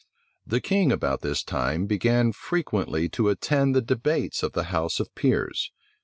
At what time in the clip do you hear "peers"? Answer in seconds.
5.13-5.71